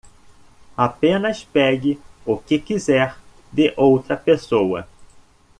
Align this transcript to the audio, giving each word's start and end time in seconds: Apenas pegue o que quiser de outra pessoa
Apenas 0.75 1.43
pegue 1.43 1.99
o 2.25 2.35
que 2.35 2.57
quiser 2.59 3.15
de 3.51 3.71
outra 3.77 4.17
pessoa 4.17 4.87